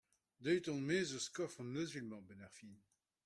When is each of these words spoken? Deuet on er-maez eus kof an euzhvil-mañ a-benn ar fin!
Deuet 0.43 0.67
on 0.71 0.79
er-maez 0.81 1.09
eus 1.17 1.27
kof 1.35 1.53
an 1.61 1.77
euzhvil-mañ 1.79 2.21
a-benn 2.23 2.45
ar 2.47 2.53
fin! 2.57 2.75